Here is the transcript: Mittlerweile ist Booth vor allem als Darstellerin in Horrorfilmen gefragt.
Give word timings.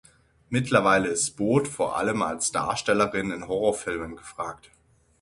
Mittlerweile 0.49 1.09
ist 1.09 1.37
Booth 1.37 1.67
vor 1.67 1.95
allem 1.95 2.23
als 2.23 2.51
Darstellerin 2.51 3.29
in 3.29 3.47
Horrorfilmen 3.47 4.15
gefragt. 4.15 4.71